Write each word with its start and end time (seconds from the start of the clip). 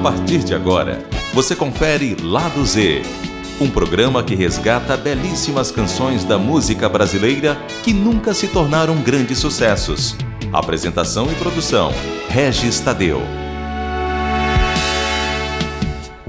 partir 0.00 0.38
de 0.38 0.54
agora, 0.54 1.04
você 1.34 1.54
confere 1.54 2.16
Lado 2.22 2.64
Z, 2.64 3.02
um 3.60 3.68
programa 3.68 4.22
que 4.22 4.34
resgata 4.34 4.96
belíssimas 4.96 5.70
canções 5.70 6.24
da 6.24 6.38
música 6.38 6.88
brasileira 6.88 7.54
que 7.82 7.92
nunca 7.92 8.32
se 8.32 8.48
tornaram 8.48 8.96
grandes 9.02 9.38
sucessos. 9.38 10.16
Apresentação 10.52 11.30
e 11.30 11.34
produção: 11.34 11.92
Regis 12.30 12.80
Tadeu. 12.80 13.49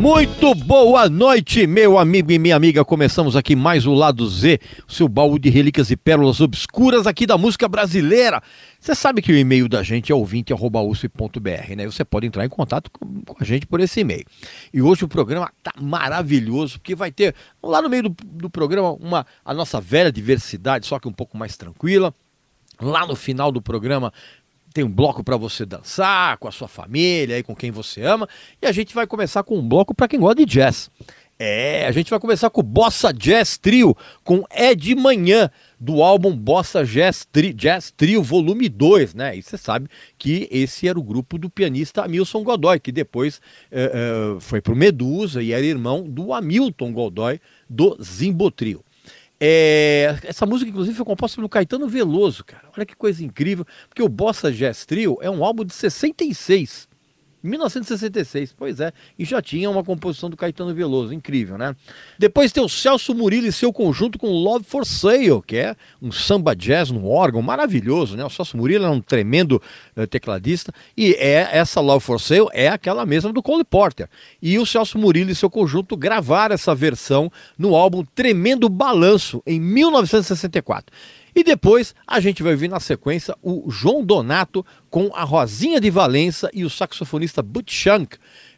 Muito 0.02 0.56
boa 0.56 1.08
noite, 1.08 1.68
meu 1.68 2.00
amigo 2.00 2.32
e 2.32 2.40
minha 2.40 2.56
amiga. 2.56 2.84
Começamos 2.84 3.36
aqui 3.36 3.56
mais 3.56 3.86
o 3.86 3.94
Lado 3.94 4.28
Z, 4.28 4.60
o 4.88 4.92
seu 4.92 5.08
baú 5.08 5.38
de 5.38 5.48
relíquias 5.48 5.92
e 5.92 5.96
pérolas 5.96 6.42
obscuras 6.42 7.06
aqui 7.06 7.28
da 7.28 7.38
música 7.38 7.70
brasileira. 7.70 8.42
Você 8.80 8.96
sabe 8.96 9.22
que 9.22 9.32
o 9.32 9.38
e-mail 9.38 9.70
da 9.70 9.84
gente 9.84 10.12
é 10.12 10.16
ouvinte.usp.br, 10.16 11.76
né? 11.78 11.86
Você 11.86 12.04
pode 12.04 12.26
entrar 12.26 12.44
em 12.44 12.50
contato 12.50 12.90
com, 12.90 13.24
a 13.40 13.44
gente 13.44 13.68
por 13.68 13.80
esse 13.80 14.00
e-mail. 14.00 14.26
E 14.74 14.82
hoje 14.82 15.06
o 15.06 15.08
programa 15.08 15.52
tá 15.62 15.72
maravilhoso, 15.80 16.80
porque 16.80 16.96
vai 16.96 17.12
ter 17.12 17.36
lá 17.62 17.80
no 17.80 17.88
meio 17.88 18.10
do, 18.10 18.16
do 18.26 18.50
programa 18.50 18.94
uma, 18.94 19.24
a 19.46 19.54
nossa 19.54 19.80
velha 19.80 20.12
diversidade, 20.12 20.88
só 20.88 20.98
que 20.98 21.08
um 21.08 21.14
pouco 21.14 21.38
mais 21.38 21.56
tranquila. 21.56 22.12
Lá 22.82 23.06
no 23.06 23.16
final 23.16 23.52
do 23.52 23.62
programa 23.62 24.12
tem 24.74 24.84
um 24.84 24.92
bloco 24.92 25.24
para 25.24 25.38
você 25.38 25.66
dançar 25.66 26.38
com 26.38 26.48
a 26.48 26.52
sua 26.52 26.68
família 26.68 27.38
e 27.38 27.44
com 27.44 27.56
quem 27.56 27.72
você 27.72 28.02
ama. 28.02 28.28
E 28.62 28.66
a 28.66 28.72
gente 28.72 28.94
vai 28.94 29.06
começar 29.06 29.44
com 29.44 29.58
um 29.58 29.68
bloco 29.68 29.94
para 29.94 30.08
quem 30.08 30.20
gosta 30.20 30.36
de 30.36 30.46
jazz. 30.46 30.90
É, 31.44 31.88
a 31.88 31.92
gente 31.92 32.12
vai 32.12 32.20
começar 32.20 32.52
com 32.52 32.62
o 32.62 32.64
Bossa 32.64 33.12
Jazz 33.12 33.58
Trio, 33.58 33.98
com 34.24 34.44
É 34.48 34.76
de 34.76 34.94
Manhã, 34.94 35.50
do 35.80 36.04
álbum 36.04 36.38
Bossa 36.38 36.86
Jazz, 36.86 37.26
Tri, 37.32 37.52
Jazz 37.52 37.92
Trio 37.98 38.22
Volume 38.22 38.70
2, 38.70 39.16
né? 39.16 39.36
E 39.36 39.42
você 39.42 39.58
sabe 39.58 39.88
que 40.20 40.48
esse 40.52 40.88
era 40.88 41.00
o 41.00 41.04
grupo 41.04 41.40
do 41.40 41.50
pianista 41.50 42.04
Hamilton 42.04 42.44
Godoy, 42.44 42.80
que 42.80 42.92
depois 42.92 43.42
é, 43.72 43.86
é, 43.86 44.40
foi 44.40 44.62
pro 44.62 44.76
Medusa 44.76 45.42
e 45.42 45.52
era 45.52 45.66
irmão 45.66 46.08
do 46.08 46.32
Hamilton 46.32 46.94
Godoy, 46.94 47.42
do 47.68 47.98
Zimbo 48.00 48.52
Trio. 48.52 48.86
É, 49.44 50.20
essa 50.24 50.46
música, 50.46 50.70
inclusive, 50.70 50.96
foi 50.96 51.06
composta 51.06 51.36
pelo 51.36 51.50
Caetano 51.50 51.88
Veloso, 51.88 52.46
cara. 52.46 52.70
Olha 52.78 52.86
que 52.86 52.96
coisa 52.96 53.26
incrível, 53.26 53.66
porque 53.90 54.04
o 54.04 54.08
Bossa 54.08 54.52
Jazz 54.52 54.86
Trio 54.86 55.18
é 55.20 55.32
um 55.32 55.44
álbum 55.44 55.66
de 55.66 55.74
66. 55.74 56.88
1966, 57.44 58.54
pois 58.58 58.80
é, 58.80 58.92
e 59.18 59.26
já 59.26 59.42
tinha 59.42 59.70
uma 59.70 59.84
composição 59.84 60.30
do 60.30 60.38
Caetano 60.38 60.74
Veloso, 60.74 61.14
incrível, 61.14 61.58
né? 61.58 61.76
Depois 62.18 62.52
tem 62.52 62.64
o 62.64 62.70
Celso 62.70 63.14
Murilo 63.16 63.48
e 63.48 63.52
seu 63.52 63.74
conjunto 63.74 64.20
com 64.20 64.28
Love 64.28 64.66
for 64.66 64.86
Sale, 64.86 65.42
que 65.46 65.58
é 65.58 65.76
um 66.02 66.12
samba 66.12 66.56
jazz 66.56 66.92
no 66.92 67.08
órgão 67.08 67.42
maravilhoso, 67.42 68.16
né? 68.16 68.24
O 68.24 68.30
Celso 68.30 68.58
Murilo 68.58 68.86
é 68.86 68.90
um 68.90 69.02
tremendo 69.02 69.62
uh, 69.96 70.08
tecladista 70.08 70.74
e 70.96 71.14
é 71.14 71.50
essa 71.52 71.82
Love 71.82 72.04
for 72.04 72.20
Sale 72.20 72.48
é 72.54 72.68
aquela 72.68 73.06
mesma 73.06 73.34
do 73.34 73.42
Cole 73.42 73.64
Porter. 73.64 74.08
E 74.42 74.58
o 74.60 74.66
Celso 74.66 74.98
Murilo 74.98 75.32
e 75.32 75.36
seu 75.36 75.50
conjunto 75.50 75.98
gravaram 75.98 76.54
essa 76.54 76.76
versão 76.76 77.32
no 77.58 77.76
álbum 77.76 78.04
Tremendo 78.16 78.70
Balanço 78.70 79.42
em 79.46 79.60
1964. 79.60 80.96
E 81.36 81.44
depois 81.44 81.96
a 82.06 82.20
gente 82.20 82.44
vai 82.44 82.56
ver 82.56 82.70
na 82.70 82.80
sequência 82.80 83.36
o 83.42 83.70
João 83.70 84.04
Donato 84.04 84.66
com 84.90 85.12
a 85.14 85.24
Rosinha 85.24 85.80
de 85.80 85.90
Valença 85.90 86.50
e 86.54 86.64
o 86.64 86.70
saxofonista 86.70 87.42
Butch 87.42 87.72
Shank 87.72 88.18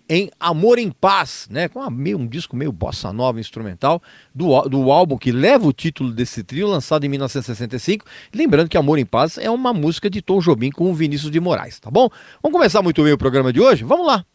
em 0.10 0.30
Amor 0.40 0.80
em 0.80 0.92
Paz, 0.92 1.48
né? 1.50 1.68
Com 1.68 1.80
uma, 1.80 1.90
meio, 1.90 2.18
um 2.18 2.28
disco 2.28 2.56
meio 2.56 2.72
bossa 2.72 3.14
nova 3.14 3.40
instrumental 3.40 4.02
do, 4.34 4.62
do 4.64 4.92
álbum 4.92 5.18
que 5.18 5.32
leva 5.32 5.68
o 5.68 5.74
título 5.74 6.12
desse 6.12 6.44
trio, 6.44 6.68
lançado 6.68 7.06
em 7.06 7.10
1965. 7.10 8.06
Lembrando 8.34 8.70
que 8.70 8.78
Amor 8.78 9.00
em 9.00 9.06
Paz 9.06 9.38
é 9.38 9.50
uma 9.50 9.74
música 9.74 10.10
de 10.10 10.22
Tom 10.22 10.40
Jobim 10.40 10.72
com 10.72 10.92
o 10.92 10.94
Vinícius 10.94 11.32
de 11.32 11.40
Moraes, 11.40 11.80
tá 11.80 11.90
bom? 11.90 12.10
Vamos 12.42 12.58
começar 12.58 12.82
muito 12.82 13.02
bem 13.04 13.14
o 13.14 13.18
programa 13.18 13.54
de 13.54 13.62
hoje? 13.62 13.84
Vamos 13.84 14.06
lá! 14.06 14.26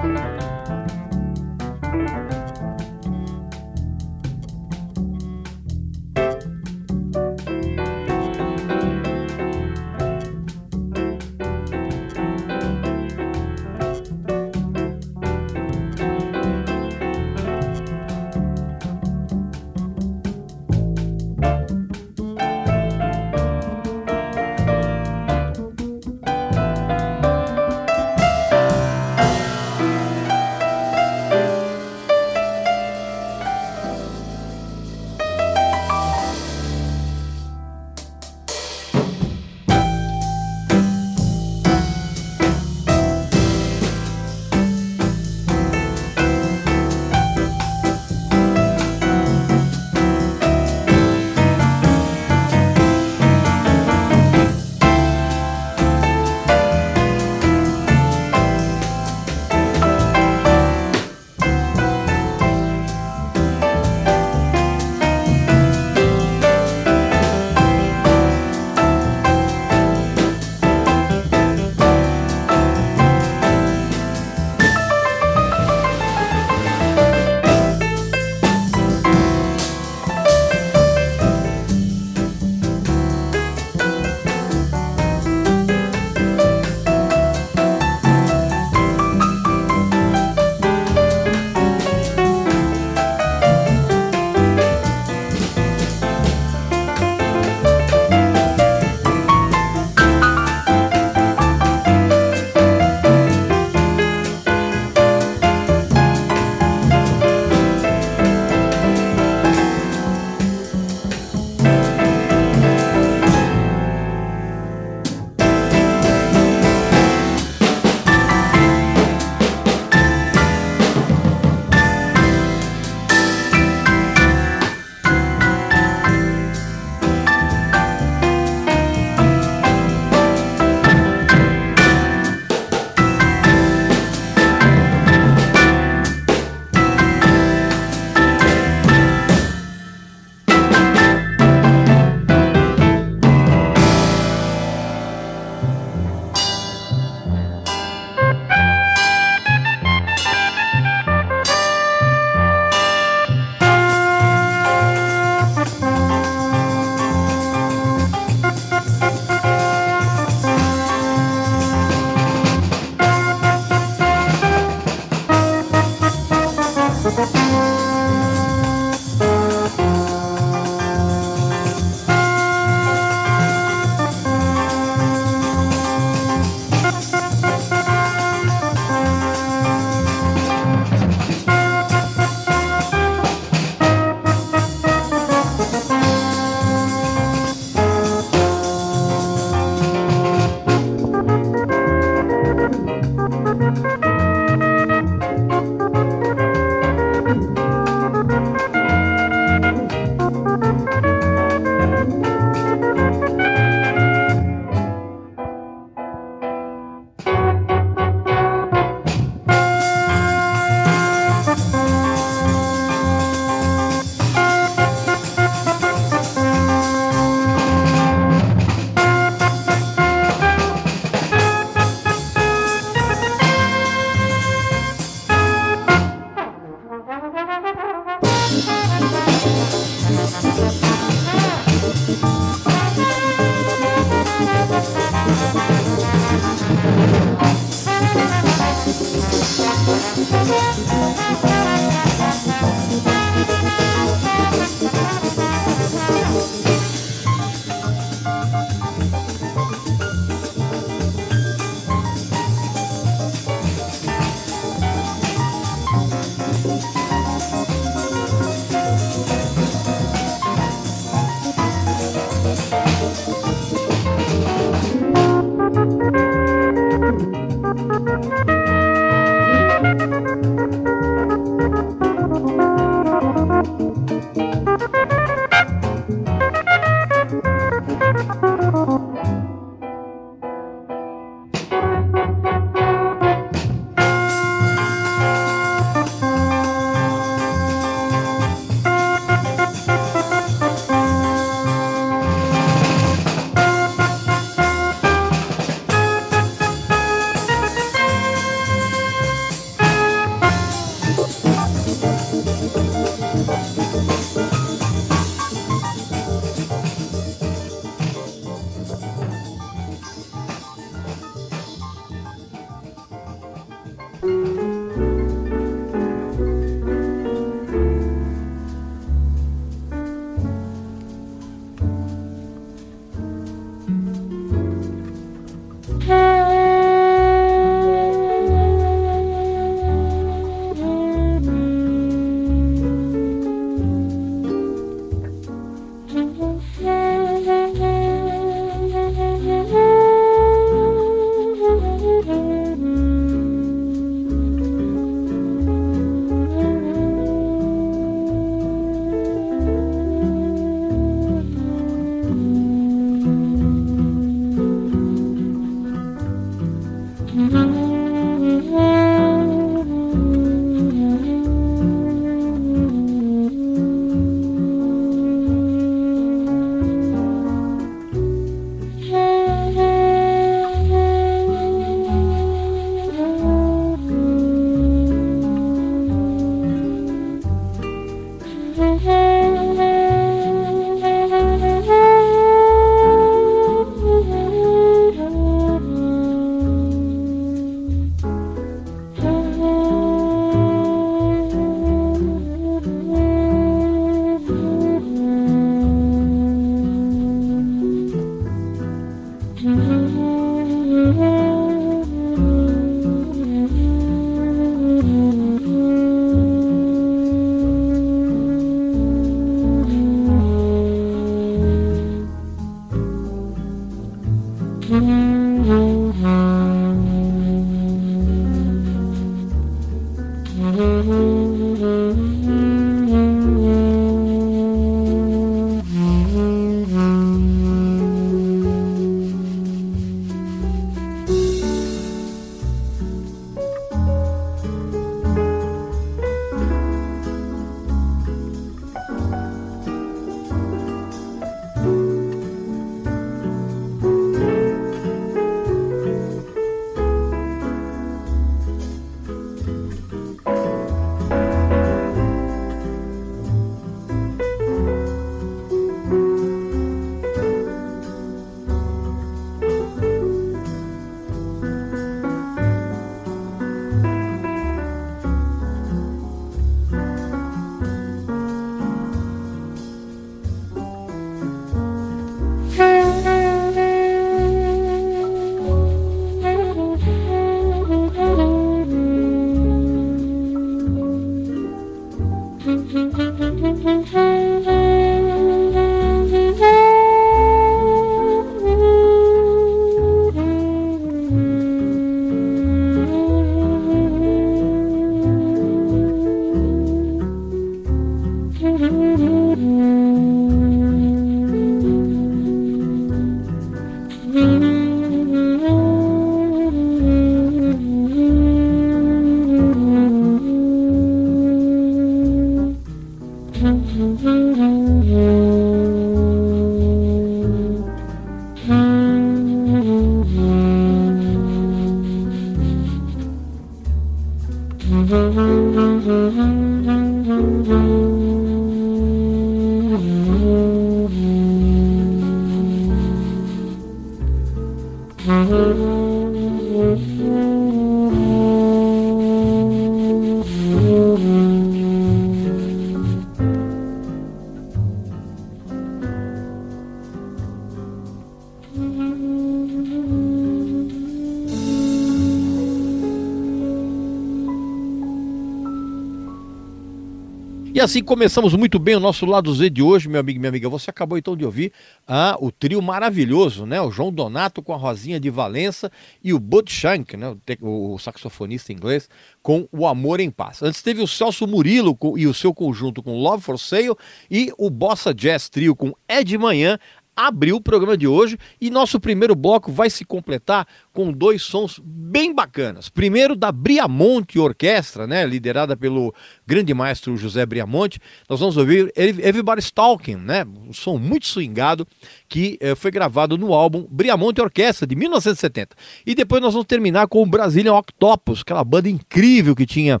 E 557.78 557.80
assim 557.80 558.02
começamos 558.02 558.54
muito 558.54 558.76
bem 558.76 558.96
o 558.96 559.00
nosso 559.00 559.24
lado 559.24 559.54
Z 559.54 559.70
de 559.70 559.80
hoje, 559.80 560.08
meu 560.08 560.18
amigo 560.18 560.36
e 560.36 560.40
minha 560.40 560.48
amiga. 560.48 560.68
Você 560.68 560.90
acabou 560.90 561.16
então 561.16 561.36
de 561.36 561.44
ouvir 561.44 561.72
ah, 562.08 562.36
o 562.40 562.50
trio 562.50 562.82
maravilhoso, 562.82 563.64
né? 563.64 563.80
O 563.80 563.88
João 563.88 564.12
Donato 564.12 564.60
com 564.60 564.74
a 564.74 564.76
Rosinha 564.76 565.20
de 565.20 565.30
Valença 565.30 565.88
e 566.20 566.34
o 566.34 566.40
Bud 566.40 566.68
Shank, 566.68 567.16
né? 567.16 567.36
O, 567.60 567.96
saxofonista 567.96 568.72
inglês, 568.72 569.08
com 569.40 569.68
O 569.70 569.86
Amor 569.86 570.18
em 570.18 570.28
Paz. 570.28 570.60
Antes 570.60 570.82
teve 570.82 571.00
o 571.00 571.06
Celso 571.06 571.46
Murilo 571.46 571.94
com, 571.94 572.18
e 572.18 572.26
o 572.26 572.34
seu 572.34 572.52
conjunto 572.52 573.00
com 573.00 573.16
Love 573.16 573.44
for 573.44 573.56
Sale 573.56 573.94
e 574.28 574.52
o 574.58 574.68
Bossa 574.70 575.14
Jazz 575.14 575.48
Trio 575.48 575.76
com 575.76 575.94
Ed 576.08 576.36
Manhã, 576.36 576.80
abriu 577.18 577.56
o 577.56 577.60
programa 577.60 577.96
de 577.96 578.06
hoje 578.06 578.38
e 578.60 578.70
nosso 578.70 579.00
primeiro 579.00 579.34
bloco 579.34 579.72
vai 579.72 579.90
se 579.90 580.04
completar 580.04 580.64
com 580.92 581.10
dois 581.10 581.42
sons 581.42 581.80
bem 581.82 582.32
bacanas. 582.32 582.88
Primeiro 582.88 583.34
da 583.34 583.50
Briamonte 583.50 584.38
Orquestra, 584.38 585.04
né, 585.04 585.26
liderada 585.26 585.76
pelo 585.76 586.14
grande 586.46 586.72
maestro 586.72 587.16
José 587.16 587.44
Briamonte. 587.44 587.98
Nós 588.28 588.38
vamos 588.38 588.56
ouvir 588.56 588.92
Everybody's 588.96 589.72
Talking, 589.72 590.14
né, 590.14 590.46
um 590.64 590.72
som 590.72 590.96
muito 590.96 591.26
swingado 591.26 591.84
que 592.28 592.56
eh, 592.60 592.76
foi 592.76 592.92
gravado 592.92 593.36
no 593.36 593.52
álbum 593.52 593.84
Briamonte 593.90 594.40
Orquestra 594.40 594.86
de 594.86 594.94
1970. 594.94 595.74
E 596.06 596.14
depois 596.14 596.40
nós 596.40 596.52
vamos 596.52 596.68
terminar 596.68 597.08
com 597.08 597.20
o 597.20 597.26
Brazilian 597.26 597.74
Octopus, 597.74 598.42
aquela 598.42 598.62
banda 598.62 598.88
incrível 598.88 599.56
que 599.56 599.66
tinha 599.66 600.00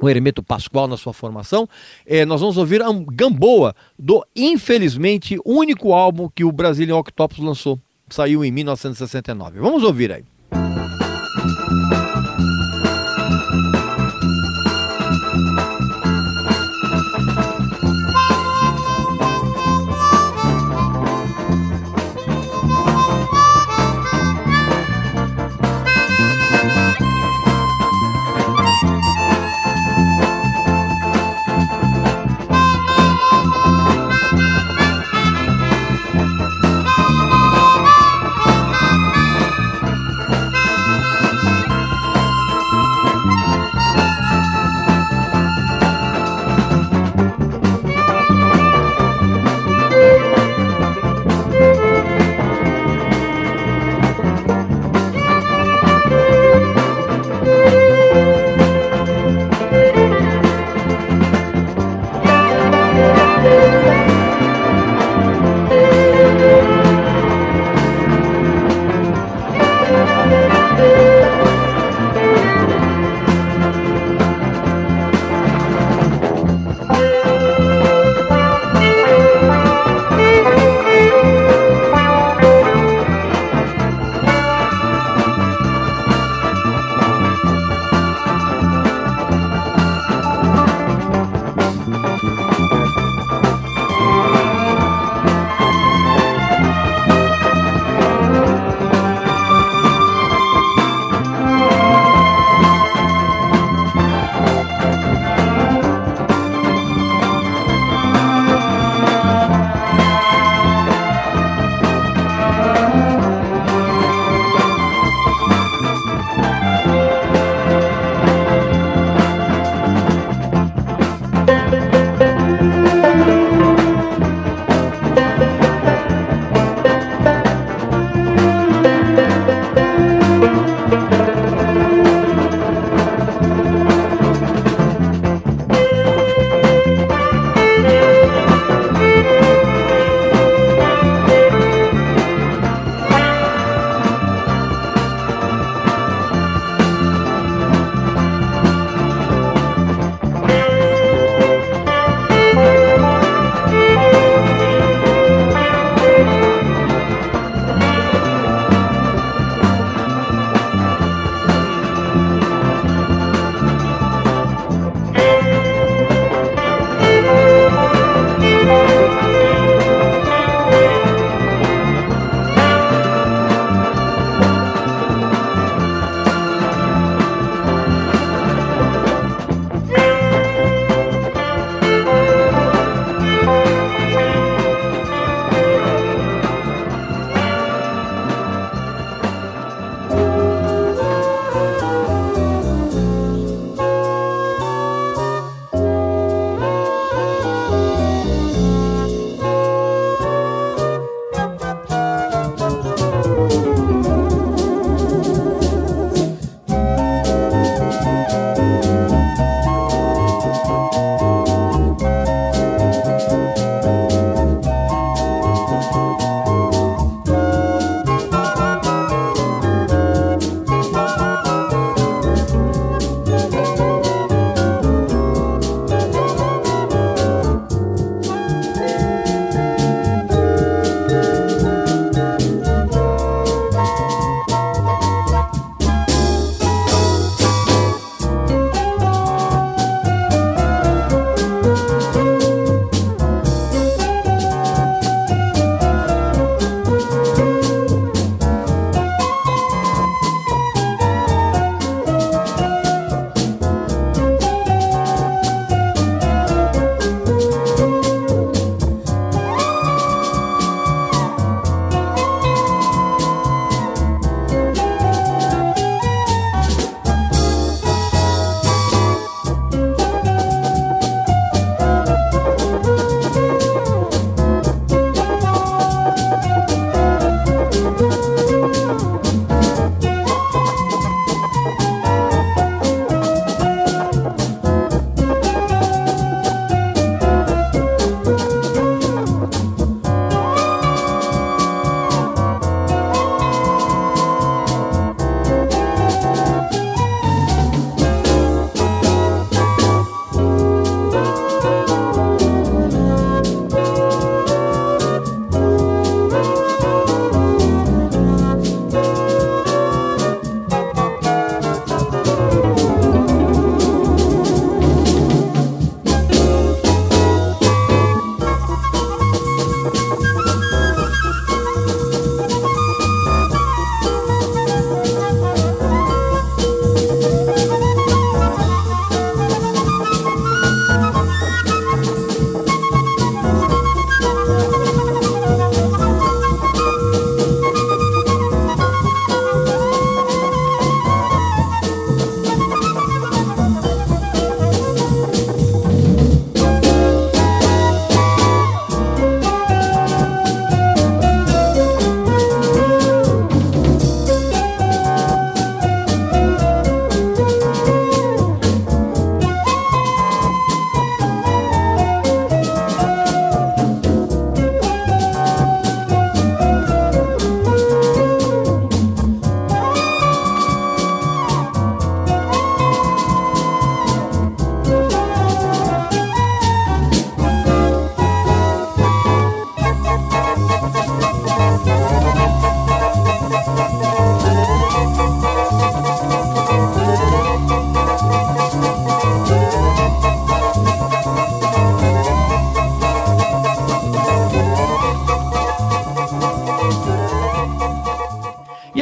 o 0.00 0.08
Hermeto 0.08 0.42
Pascoal 0.42 0.88
na 0.88 0.96
sua 0.96 1.12
formação, 1.12 1.68
é, 2.04 2.24
nós 2.24 2.40
vamos 2.40 2.56
ouvir 2.56 2.82
a 2.82 2.88
Gamboa, 2.92 3.74
do 3.98 4.24
infelizmente 4.34 5.38
único 5.44 5.92
álbum 5.92 6.28
que 6.34 6.44
o 6.44 6.52
Brazilian 6.52 6.96
Octopus 6.96 7.38
lançou. 7.38 7.78
Saiu 8.08 8.44
em 8.44 8.50
1969. 8.50 9.60
Vamos 9.60 9.82
ouvir 9.82 10.12
aí. 10.12 10.24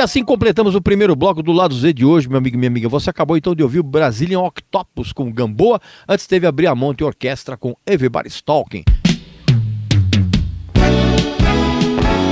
Assim 0.03 0.25
completamos 0.25 0.75
o 0.75 0.83
primeiro 0.83 1.15
bloco 1.15 1.43
do 1.43 1.53
lado 1.53 1.75
Z 1.75 1.93
de 1.93 2.05
hoje, 2.05 2.29
meu 2.29 2.39
amigo 2.39 2.57
e 2.57 2.59
minha 2.59 2.69
amiga. 2.69 2.89
Você 2.89 3.09
acabou 3.09 3.37
então 3.37 3.55
de 3.55 3.63
ouvir 3.63 3.79
o 3.79 3.85
Brazilian 3.85 4.41
Octopus 4.41 5.13
com 5.13 5.33
Gamboa. 5.33 5.81
Antes 6.09 6.27
teve 6.27 6.47
a 6.47 6.53
Orquestra 7.05 7.57
com 7.57 7.75
Everybody's 7.87 8.43
Talking. 8.43 8.85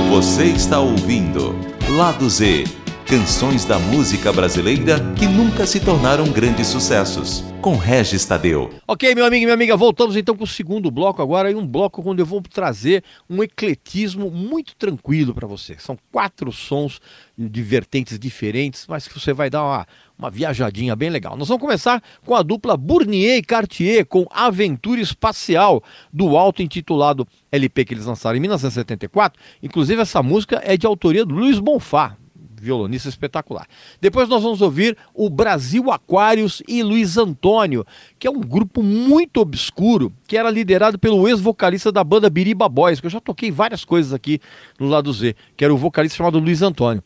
Você 0.09 0.45
está 0.45 0.79
ouvindo 0.79 1.55
Lado 1.95 2.29
Z 2.29 2.65
Canções 3.05 3.65
da 3.65 3.77
música 3.77 4.31
brasileira 4.31 4.99
que 5.17 5.25
nunca 5.25 5.65
se 5.65 5.79
tornaram 5.79 6.25
grandes 6.25 6.67
sucessos, 6.67 7.43
com 7.61 7.75
Regis 7.75 8.25
Tadeu. 8.25 8.73
Ok, 8.87 9.13
meu 9.13 9.23
amigo 9.23 9.43
e 9.43 9.45
minha 9.45 9.53
amiga, 9.53 9.77
voltamos 9.77 10.15
então 10.15 10.35
com 10.35 10.45
o 10.45 10.47
segundo 10.47 10.89
bloco 10.89 11.21
agora, 11.21 11.51
e 11.51 11.53
um 11.53 11.65
bloco 11.65 12.01
onde 12.03 12.19
eu 12.19 12.25
vou 12.25 12.41
trazer 12.41 13.03
um 13.29 13.43
ecletismo 13.43 14.31
muito 14.31 14.75
tranquilo 14.75 15.31
para 15.31 15.45
você. 15.45 15.75
São 15.77 15.95
quatro 16.11 16.51
sons 16.51 16.99
de 17.37 17.61
vertentes 17.61 18.17
diferentes, 18.17 18.87
mas 18.87 19.07
que 19.07 19.13
você 19.13 19.31
vai 19.31 19.47
dar 19.47 19.63
uma, 19.63 19.87
uma 20.17 20.31
viajadinha 20.31 20.95
bem 20.95 21.11
legal. 21.11 21.37
Nós 21.37 21.49
vamos 21.49 21.61
começar 21.61 22.01
com 22.25 22.33
a 22.33 22.41
dupla 22.41 22.75
Bournier 22.75 23.37
e 23.37 23.43
Cartier 23.43 24.07
com 24.07 24.25
Aventura 24.31 24.99
Espacial, 24.99 25.83
do 26.11 26.35
alto 26.35 26.63
intitulado 26.63 27.27
LP 27.51 27.85
que 27.85 27.93
eles 27.93 28.07
lançaram 28.07 28.37
em 28.37 28.39
1974. 28.39 29.39
Inclusive, 29.61 30.01
essa 30.01 30.23
música 30.23 30.59
é 30.65 30.75
de 30.75 30.87
autoria 30.87 31.23
do 31.23 31.35
Luiz 31.35 31.59
Bonfá, 31.59 32.17
violonista 32.61 33.09
espetacular. 33.09 33.67
Depois 33.99 34.29
nós 34.29 34.43
vamos 34.43 34.61
ouvir 34.61 34.95
o 35.13 35.29
Brasil 35.29 35.91
Aquários 35.91 36.61
e 36.67 36.83
Luiz 36.83 37.17
Antônio, 37.17 37.85
que 38.19 38.27
é 38.27 38.31
um 38.31 38.39
grupo 38.39 38.83
muito 38.83 39.41
obscuro, 39.41 40.13
que 40.27 40.37
era 40.37 40.49
liderado 40.49 40.99
pelo 40.99 41.27
ex-vocalista 41.27 41.91
da 41.91 42.03
banda 42.03 42.29
Biriba 42.29 42.69
Boys, 42.69 42.99
que 42.99 43.07
eu 43.07 43.11
já 43.11 43.19
toquei 43.19 43.49
várias 43.49 43.83
coisas 43.83 44.13
aqui 44.13 44.39
no 44.79 44.87
lado 44.87 45.11
Z, 45.11 45.35
que 45.57 45.65
era 45.65 45.73
o 45.73 45.77
vocalista 45.77 46.17
chamado 46.17 46.39
Luiz 46.39 46.61
Antônio. 46.61 47.03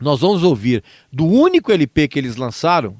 Nós 0.00 0.20
vamos 0.20 0.42
ouvir 0.42 0.84
do 1.10 1.26
único 1.26 1.72
LP 1.72 2.06
que 2.08 2.18
eles 2.18 2.36
lançaram, 2.36 2.96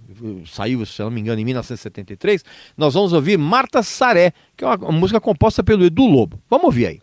saiu, 0.47 0.85
se 0.87 1.03
não 1.03 1.11
me 1.11 1.21
engano, 1.21 1.41
em 1.41 1.45
1973, 1.45 2.43
nós 2.77 2.95
vamos 2.95 3.13
ouvir 3.13 3.37
Marta 3.37 3.83
Saré, 3.83 4.33
que 4.57 4.65
é 4.65 4.67
uma, 4.67 4.93
música 4.93 5.21
composta 5.21 5.63
pelo 5.63 5.85
Edu 5.85 6.07
Lobo. 6.07 6.41
Vamos 6.49 6.65
ouvir 6.65 6.87
aí. 6.87 7.01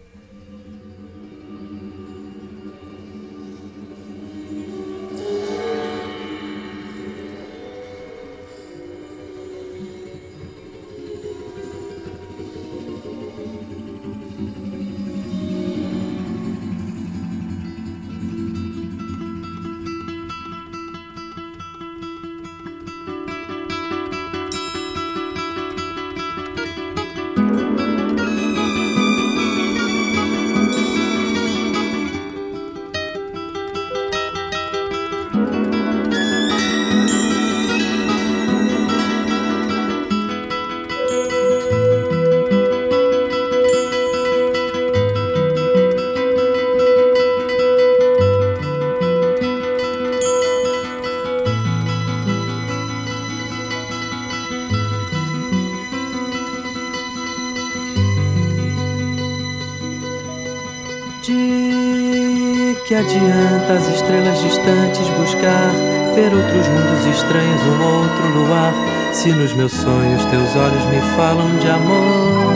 Que 62.94 62.98
adianta 62.98 63.74
as 63.74 63.88
estrelas 63.88 64.40
distantes 64.40 65.10
buscar, 65.18 65.72
ver 66.14 66.32
outros 66.32 66.68
mundos 66.68 67.06
estranhos, 67.08 67.62
um 67.64 67.82
outro 67.82 68.28
luar, 68.38 68.72
se 69.12 69.32
nos 69.32 69.52
meus 69.56 69.72
sonhos 69.72 70.24
teus 70.26 70.56
olhos 70.56 70.86
me 70.86 71.02
falam 71.16 71.58
de 71.58 71.70
amor. 71.70 72.54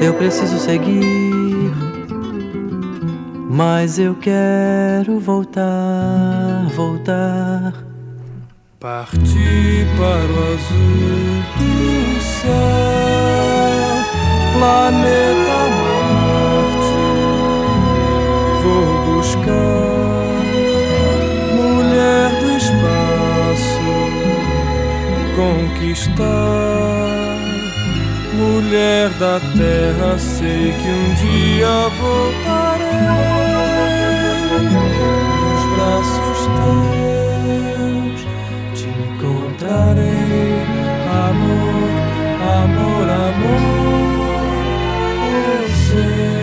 Eu 0.00 0.14
preciso 0.14 0.60
seguir, 0.60 1.72
mas 3.50 3.98
eu 3.98 4.14
quero 4.14 5.18
voltar, 5.18 6.68
voltar. 6.76 7.74
Partir 8.78 9.88
para 9.98 10.32
o 10.32 10.54
azul 10.54 11.42
do 11.58 12.20
céu, 12.20 12.50
planeta 14.56 15.79
buscar, 19.40 20.36
mulher 21.54 22.30
do 22.40 22.50
espaço, 22.56 23.90
conquistar, 25.36 26.24
mulher 28.34 29.08
da 29.18 29.40
terra, 29.56 30.18
sei 30.18 30.72
que 30.72 30.88
um 30.88 31.14
dia 31.14 31.88
voltarei. 32.00 32.90
Nos 34.60 35.62
braços 35.74 36.40
teus, 37.80 38.20
te 38.74 38.88
encontrarei, 38.88 40.54
amor, 41.28 41.90
amor, 42.62 43.06
amor, 43.08 43.60
eu 45.32 45.68
sei. 45.88 46.39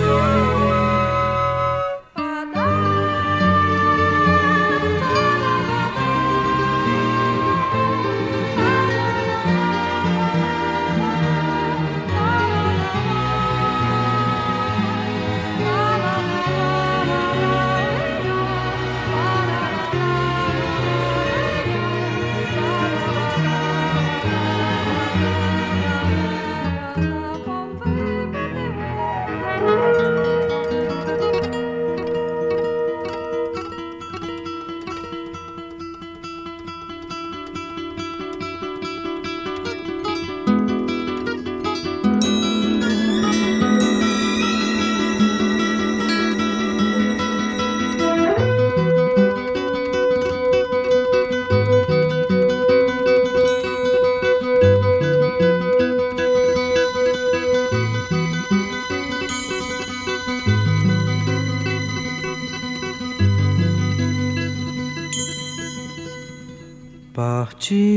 to 67.67 67.96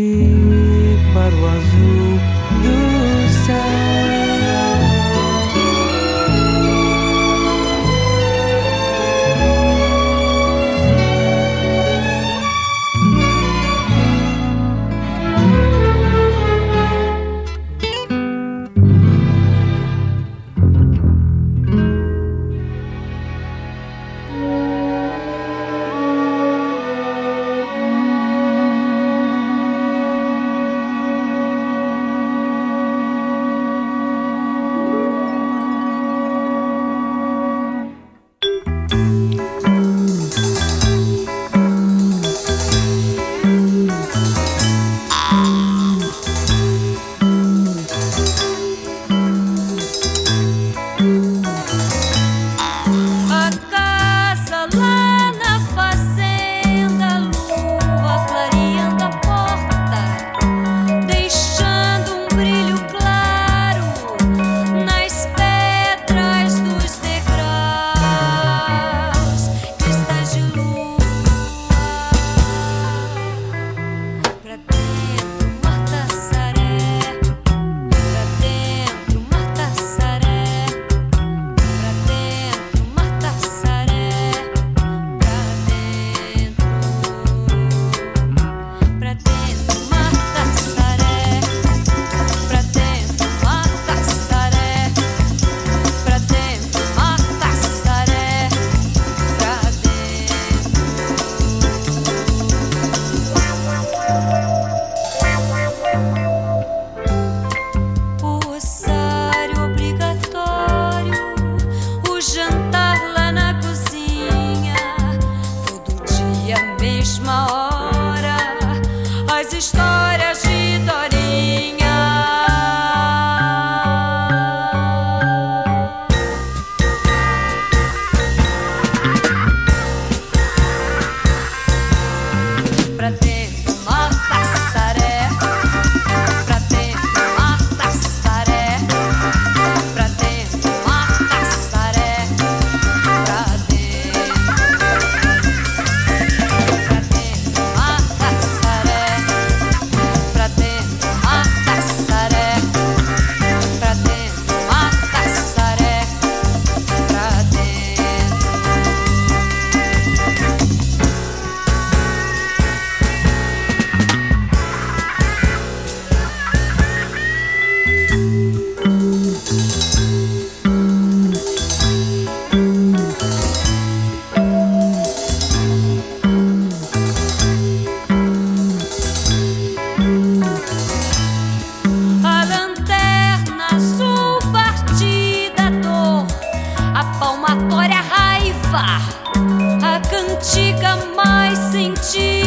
a 188.81 190.01
cantiga 190.09 190.97
mais 191.14 191.59
sentida. 191.59 192.39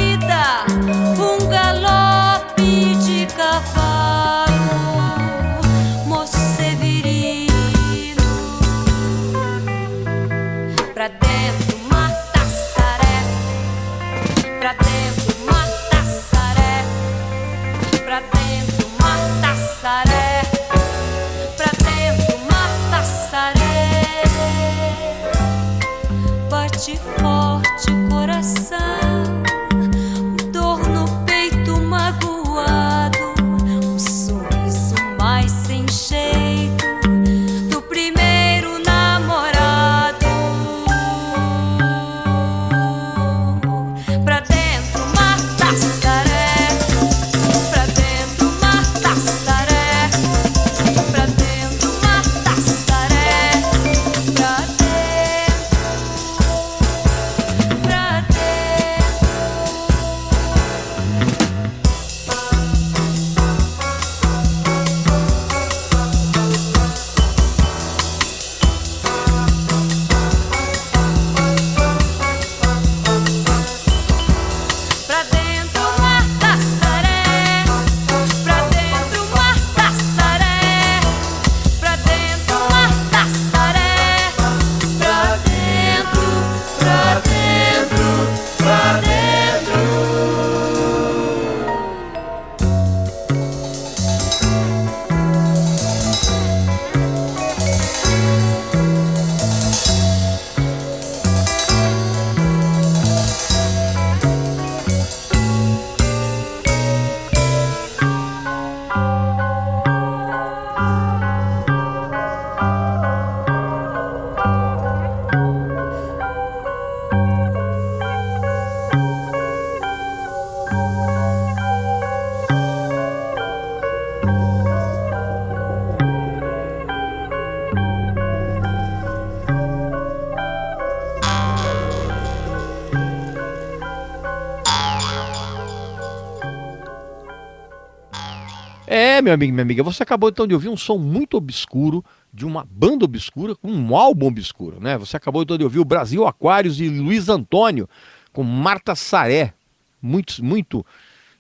Meu 139.24 139.34
amigo 139.34 139.54
minha 139.54 139.64
amiga, 139.64 139.82
você 139.82 140.04
acabou 140.04 140.30
então 140.30 140.46
de 140.46 140.54
ouvir 140.54 140.70
um 140.70 140.78
som 140.78 140.98
muito 140.98 141.38
obscuro 141.38 142.04
de 142.34 142.46
uma 142.46 142.68
banda 142.70 143.06
obscura 143.06 143.56
um 143.64 143.96
álbum 143.96 144.28
obscuro, 144.28 144.80
né? 144.80 144.98
Você 144.98 145.16
acabou 145.16 145.42
então 145.42 145.58
de 145.58 145.64
ouvir 145.64 145.80
o 145.80 145.86
Brasil 145.86 146.28
Aquários 146.28 146.80
e 146.80 146.90
Luiz 146.90 147.30
Antônio 147.30 147.88
com 148.32 148.44
Marta 148.44 148.96
Saré, 148.96 149.54
muito, 150.02 150.44
muito, 150.44 150.86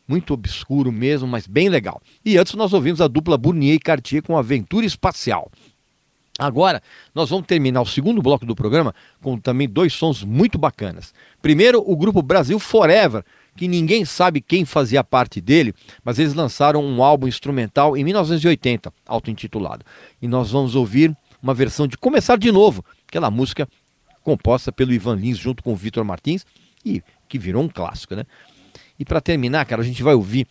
muito 0.08 0.34
obscuro 0.34 0.92
mesmo, 0.92 1.28
mas 1.28 1.46
bem 1.46 1.70
legal. 1.70 2.02
E 2.24 2.38
antes 2.38 2.54
nós 2.54 2.72
ouvimos 2.74 3.02
a 3.02 3.08
dupla 3.08 3.38
Burnier 3.38 3.76
e 3.76 3.80
Cartier 3.80 4.24
com 4.24 4.38
Aventura 4.38 4.86
Espacial. 4.86 5.52
Agora, 6.40 6.82
nós 7.14 7.30
vamos 7.30 7.46
terminar 7.46 7.82
o 7.82 7.86
segundo 7.86 8.22
bloco 8.22 8.46
do 8.46 8.56
programa 8.56 8.94
com 9.22 9.38
também 9.38 9.70
dois 9.70 9.94
sons 9.94 10.24
muito 10.24 10.58
bacanas. 10.58 11.14
Primeiro, 11.42 11.84
o 11.86 11.96
grupo 11.96 12.22
Brasil 12.22 12.58
Forever, 12.58 13.24
que 13.56 13.68
ninguém 13.68 14.06
sabe 14.06 14.42
quem 14.42 14.66
fazia 14.66 15.04
parte 15.04 15.40
dele, 15.40 15.74
mas 16.04 16.20
eles 16.20 16.34
lançaram 16.34 16.84
um 16.84 17.04
álbum 17.04 17.28
instrumental 17.28 17.96
em 17.96 18.04
1980, 18.04 18.92
auto-intitulado. 19.06 19.86
E 20.22 20.28
nós 20.28 20.52
vamos 20.52 20.76
ouvir 20.76 21.16
uma 21.42 21.54
versão 21.54 21.88
de 21.88 21.98
Começar 21.98 22.38
de 22.38 22.52
Novo, 22.52 22.84
aquela 23.08 23.30
música 23.30 23.68
composta 24.24 24.72
pelo 24.72 24.94
Ivan 24.94 25.16
Lins 25.16 25.38
junto 25.38 25.62
com 25.62 25.74
o 25.74 25.76
Vitor 25.76 26.04
Martins 26.04 26.46
e 26.86 27.04
que 27.28 27.38
virou 27.38 27.64
um 27.64 27.70
clássico, 27.70 28.16
né? 28.16 28.24
E 28.98 29.04
para 29.04 29.20
terminar, 29.20 29.66
cara, 29.66 29.82
a 29.82 29.86
gente 29.86 30.02
vai 30.02 30.14
ouvir 30.14 30.48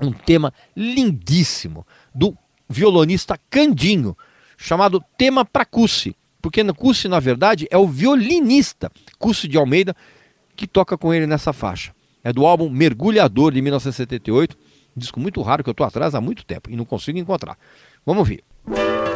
um 0.00 0.12
tema 0.12 0.52
lindíssimo 0.76 1.86
do 2.14 2.36
violonista 2.68 3.38
Candinho, 3.48 4.16
chamado 4.56 5.02
Tema 5.16 5.44
para 5.44 5.64
Cussi, 5.64 6.16
porque 6.40 6.64
Cussi, 6.72 7.06
na 7.06 7.20
verdade, 7.20 7.66
é 7.70 7.76
o 7.76 7.86
violinista 7.86 8.90
Cussi 9.18 9.46
de 9.46 9.56
Almeida 9.56 9.94
que 10.56 10.66
toca 10.66 10.96
com 10.96 11.12
ele 11.12 11.26
nessa 11.26 11.52
faixa. 11.52 11.92
É 12.22 12.32
do 12.32 12.46
álbum 12.46 12.68
Mergulhador 12.68 13.52
de 13.52 13.62
1978, 13.62 14.56
um 14.96 15.00
disco 15.00 15.20
muito 15.20 15.40
raro 15.42 15.62
que 15.62 15.70
eu 15.70 15.72
estou 15.72 15.86
atrás 15.86 16.14
há 16.14 16.20
muito 16.20 16.44
tempo 16.44 16.70
e 16.70 16.76
não 16.76 16.84
consigo 16.84 17.18
encontrar. 17.18 17.56
Vamos 18.04 18.20
ouvir. 18.20 18.44
que 18.66 19.09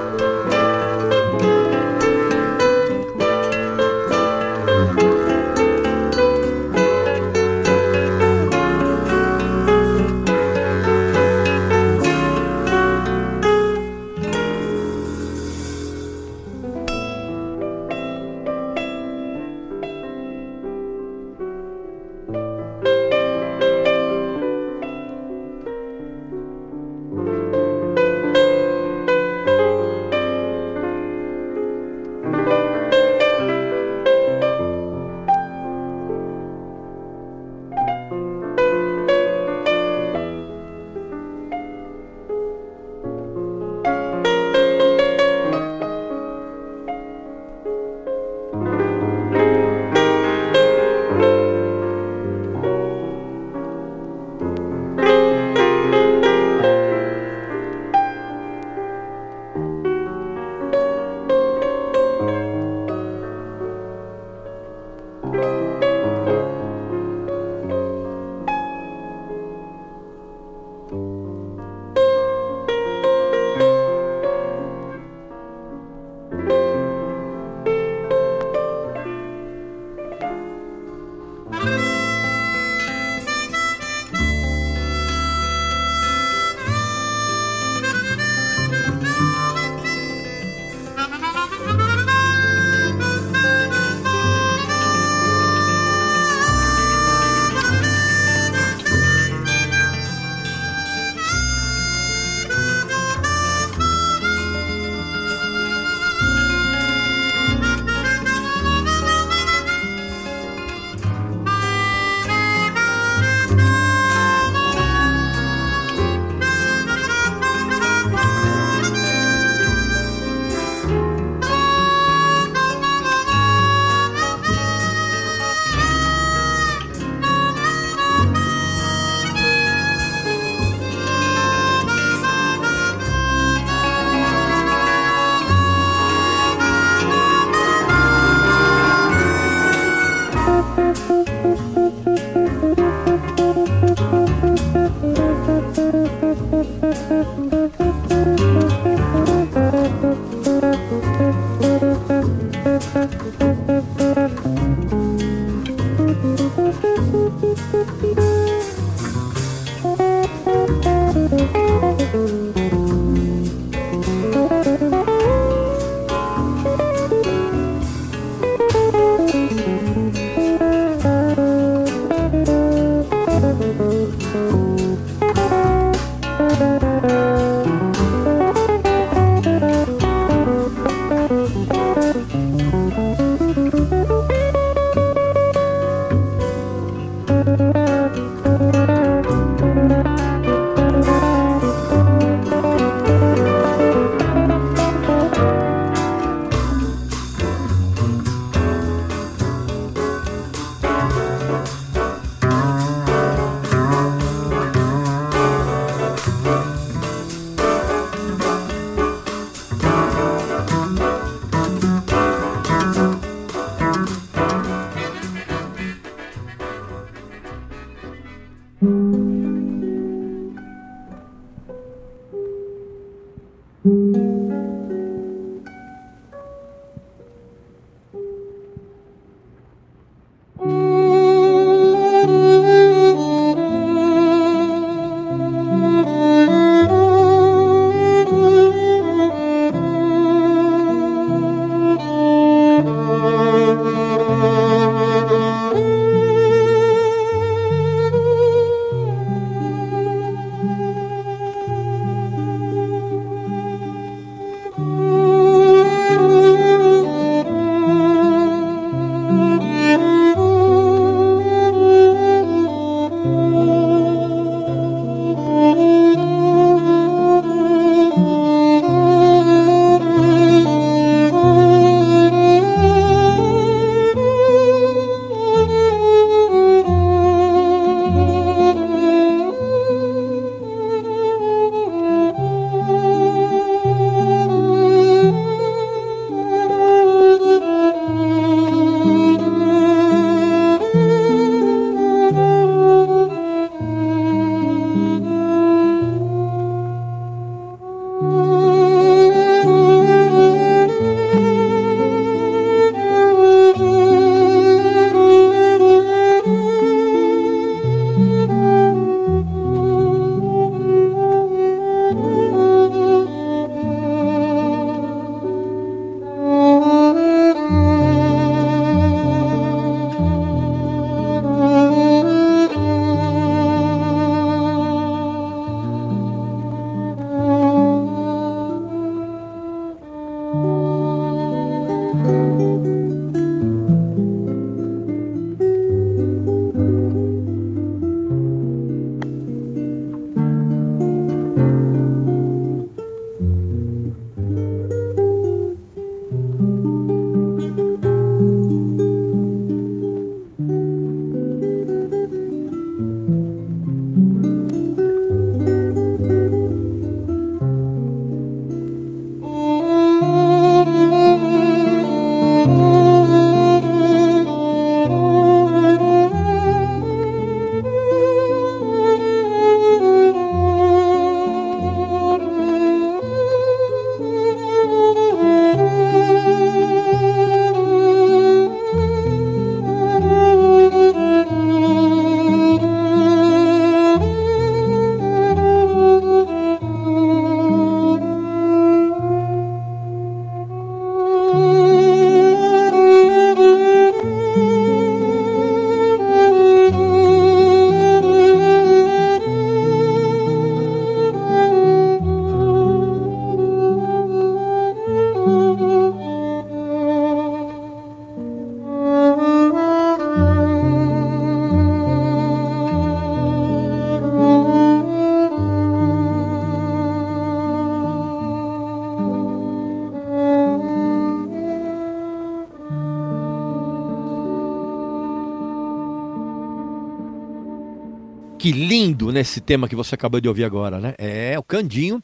lindo 428.95 429.33
nesse 429.33 429.61
tema 429.61 429.89
que 429.89 429.97
você 429.97 430.15
acabou 430.15 430.41
de 430.41 430.49
ouvir 430.49 430.63
agora, 430.63 431.01
né? 431.01 431.15
É 431.19 431.59
o 431.59 431.65
Candinho, 431.65 432.23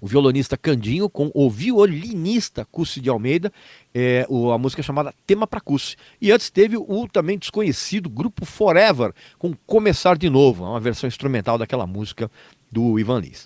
o 0.00 0.06
violonista 0.06 0.56
Candinho 0.56 1.10
com 1.10 1.30
o 1.34 1.50
violinista 1.50 2.66
Cussi 2.72 3.02
de 3.02 3.10
Almeida, 3.10 3.52
é, 3.94 4.24
o, 4.30 4.50
a 4.50 4.56
música 4.56 4.80
é 4.80 4.82
chamada 4.82 5.12
Tema 5.26 5.46
para 5.46 5.60
Cussi. 5.60 5.94
E 6.22 6.32
antes 6.32 6.48
teve 6.48 6.78
o 6.78 7.06
também 7.06 7.36
desconhecido 7.36 8.08
grupo 8.08 8.46
Forever 8.46 9.12
com 9.38 9.54
Começar 9.66 10.16
de 10.16 10.30
Novo, 10.30 10.64
uma 10.64 10.80
versão 10.80 11.06
instrumental 11.06 11.58
daquela 11.58 11.86
música 11.86 12.30
do 12.72 12.98
Ivan 12.98 13.20
Lins. 13.20 13.44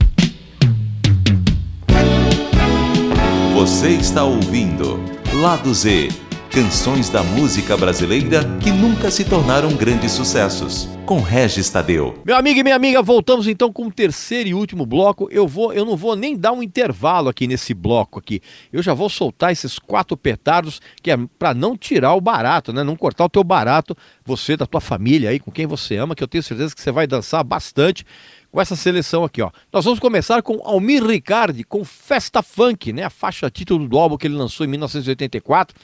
Você 3.52 3.88
está 3.88 4.22
ouvindo 4.22 4.96
Lado 5.40 5.74
Z 5.74 6.10
Canções 6.52 7.08
da 7.08 7.22
música 7.22 7.78
brasileira 7.78 8.44
que 8.62 8.70
nunca 8.70 9.10
se 9.10 9.24
tornaram 9.24 9.74
grandes 9.74 10.12
sucessos. 10.12 10.86
Com 11.06 11.22
Regis 11.22 11.70
Tadeu. 11.70 12.20
Meu 12.26 12.36
amigo 12.36 12.60
e 12.60 12.62
minha 12.62 12.76
amiga, 12.76 13.00
voltamos 13.00 13.46
então 13.46 13.72
com 13.72 13.86
o 13.86 13.90
terceiro 13.90 14.50
e 14.50 14.52
último 14.52 14.84
bloco. 14.84 15.30
Eu 15.30 15.48
vou, 15.48 15.72
eu 15.72 15.86
não 15.86 15.96
vou 15.96 16.14
nem 16.14 16.36
dar 16.36 16.52
um 16.52 16.62
intervalo 16.62 17.30
aqui 17.30 17.46
nesse 17.46 17.72
bloco 17.72 18.18
aqui. 18.18 18.42
Eu 18.70 18.82
já 18.82 18.92
vou 18.92 19.08
soltar 19.08 19.50
esses 19.50 19.78
quatro 19.78 20.14
petardos 20.14 20.78
que 21.02 21.10
é 21.10 21.16
para 21.38 21.54
não 21.54 21.74
tirar 21.74 22.12
o 22.12 22.20
barato, 22.20 22.70
né? 22.70 22.84
Não 22.84 22.96
cortar 22.96 23.24
o 23.24 23.30
teu 23.30 23.42
barato, 23.42 23.96
você 24.22 24.54
da 24.54 24.66
tua 24.66 24.82
família 24.82 25.30
aí, 25.30 25.40
com 25.40 25.50
quem 25.50 25.66
você 25.66 25.96
ama, 25.96 26.14
que 26.14 26.22
eu 26.22 26.28
tenho 26.28 26.44
certeza 26.44 26.74
que 26.74 26.82
você 26.82 26.92
vai 26.92 27.06
dançar 27.06 27.42
bastante 27.42 28.04
com 28.50 28.60
essa 28.60 28.76
seleção 28.76 29.24
aqui, 29.24 29.40
ó. 29.40 29.50
Nós 29.72 29.86
vamos 29.86 29.98
começar 29.98 30.42
com 30.42 30.60
Almir 30.62 31.02
Ricardi 31.02 31.64
com 31.64 31.82
Festa 31.82 32.42
Funk, 32.42 32.92
né? 32.92 33.04
A 33.04 33.10
faixa 33.10 33.50
título 33.50 33.88
do 33.88 33.98
álbum 33.98 34.18
que 34.18 34.26
ele 34.26 34.36
lançou 34.36 34.66
em 34.66 34.68
1984 34.68 35.74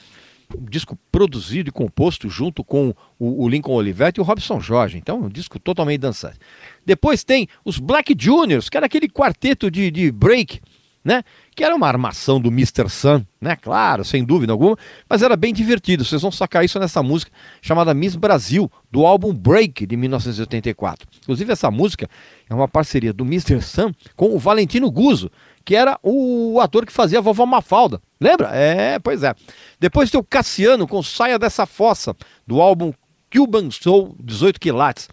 um 0.57 0.65
disco 0.65 0.97
produzido 1.11 1.69
e 1.69 1.71
composto 1.71 2.29
junto 2.29 2.63
com 2.63 2.93
o, 3.19 3.43
o, 3.43 3.49
Lincoln 3.49 3.73
Olivetti 3.73 4.19
e 4.19 4.21
o 4.21 4.23
Robson 4.23 4.59
Jorge. 4.59 4.97
Então, 4.97 5.21
um 5.21 5.29
disco 5.29 5.59
totalmente 5.59 5.99
dançante. 5.99 6.39
Depois 6.85 7.23
tem 7.23 7.47
os 7.63 7.77
Black 7.77 8.15
Juniors, 8.17 8.69
que 8.69 8.77
era 8.77 8.85
aquele 8.85 9.07
quarteto 9.07 9.69
de, 9.69 9.91
de 9.91 10.11
break, 10.11 10.59
né? 11.03 11.23
Que 11.55 11.63
era 11.63 11.75
uma 11.75 11.87
armação 11.87 12.39
do 12.39 12.49
Mr. 12.49 12.89
Sun, 12.89 13.23
né? 13.39 13.55
Claro, 13.55 14.03
sem 14.03 14.23
dúvida 14.23 14.51
alguma, 14.51 14.77
mas 15.09 15.21
era 15.21 15.35
bem 15.35 15.53
divertido. 15.53 16.03
Vocês 16.03 16.21
vão 16.21 16.31
sacar 16.31 16.65
isso 16.65 16.79
nessa 16.79 17.01
música 17.03 17.31
chamada 17.61 17.93
Miss 17.93 18.15
Brasil, 18.15 18.71
do 18.91 19.05
álbum 19.05 19.33
Break 19.33 19.85
de 19.85 19.95
1984. 19.95 21.07
Inclusive, 21.23 21.51
essa 21.51 21.69
música 21.69 22.09
é 22.49 22.53
uma 22.53 22.67
parceria 22.67 23.13
do 23.13 23.23
Mr. 23.23 23.61
Sun 23.61 23.91
com 24.15 24.35
o 24.35 24.39
Valentino 24.39 24.89
Guzzo, 24.91 25.31
que 25.69 25.75
era 25.75 25.99
o 26.01 26.59
ator 26.59 26.83
que 26.83 26.91
fazia 26.91 27.19
a 27.19 27.21
vovó 27.21 27.45
Mafalda. 27.45 28.01
Lembra? 28.19 28.49
É, 28.51 28.97
pois 28.97 29.21
é. 29.21 29.35
Depois 29.79 30.09
tem 30.09 30.19
o 30.19 30.23
Cassiano 30.23 30.87
com 30.87 31.03
Saia 31.03 31.37
dessa 31.37 31.67
Fossa, 31.67 32.15
do 32.47 32.59
álbum 32.59 32.91
Cuban 33.31 33.69
Soul 33.69 34.15
18 34.19 34.59
Quilates, 34.59 35.07